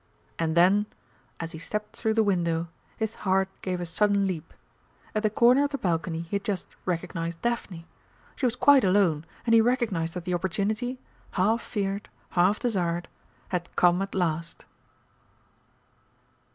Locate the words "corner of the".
5.29-5.77